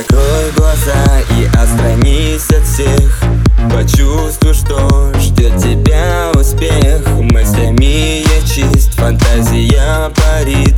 Закрой 0.00 0.50
глаза 0.56 1.04
и 1.36 1.44
отстранись 1.58 2.48
от 2.48 2.64
всех. 2.64 3.22
Почувствуй, 3.70 4.54
что 4.54 5.12
ждет 5.20 5.54
тебя 5.58 6.30
успех. 6.34 7.06
Мыслями 7.18 8.22
я 8.22 8.40
чист, 8.46 8.94
фантазия 8.94 10.10
парит. 10.16 10.76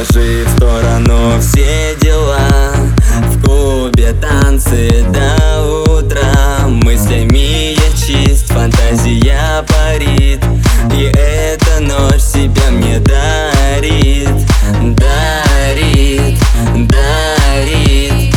Отложи 0.00 0.44
в 0.44 0.56
сторону 0.56 1.38
все 1.40 1.94
дела. 2.00 2.72
В 3.26 3.42
клубе 3.42 4.14
танцы 4.14 5.04
до 5.10 5.92
утра. 5.92 6.66
Мыслями 6.68 7.74
я 7.74 7.90
чист, 7.92 8.48
фантазия 8.48 9.62
парит. 9.68 10.42
И 10.94 11.02
эта 11.02 11.80
ночь 11.80 12.22
себя 12.22 12.70
мне 12.70 12.98
дарит. 13.00 14.30
Дарит, 14.96 16.38
дарит. 16.88 18.34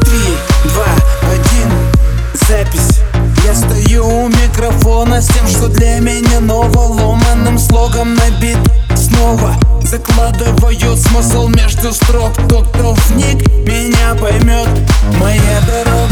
Три, 0.00 0.38
два, 0.64 0.86
один, 1.22 1.70
запись. 2.48 3.00
Я 3.44 3.54
стою 3.54 4.06
у 4.06 4.28
микрофона 4.28 5.20
с 5.20 5.28
тем, 5.28 5.46
что 5.46 5.68
для 5.68 6.00
меня 6.00 6.40
нового 6.40 7.15
звуком 7.96 8.14
на 8.14 8.96
снова 8.96 9.56
Закладываю 9.82 10.96
смысл 10.96 11.48
между 11.48 11.92
строк. 11.92 12.32
Тот, 12.48 12.68
кто 12.68 12.92
вник, 12.92 13.36
меня 13.66 14.14
поймет. 14.20 14.68
Моя 15.20 15.60
дорога 15.66 16.05